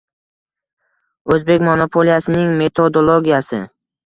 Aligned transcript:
O'zbek 1.35 1.59
monopoliyasining 1.67 2.49
metodologiyasi 2.63 3.57